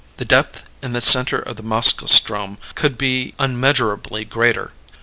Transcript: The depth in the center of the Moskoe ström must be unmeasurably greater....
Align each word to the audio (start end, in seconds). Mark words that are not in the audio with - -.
The 0.17 0.25
depth 0.25 0.63
in 0.81 0.93
the 0.93 0.99
center 0.99 1.37
of 1.37 1.57
the 1.57 1.61
Moskoe 1.61 2.07
ström 2.07 2.57
must 2.81 2.97
be 2.97 3.35
unmeasurably 3.37 4.25
greater.... 4.25 4.73